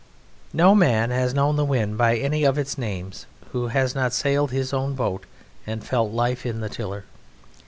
[0.51, 4.49] No man has known the wind by any of its names who has not sailed
[4.49, 5.27] his own boat
[5.67, 7.03] and felt life in the tiller.